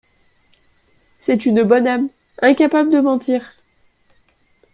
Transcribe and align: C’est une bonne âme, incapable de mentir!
C’est 1.19 1.45
une 1.45 1.63
bonne 1.63 1.85
âme, 1.87 2.09
incapable 2.41 2.89
de 2.89 3.01
mentir! 3.01 3.59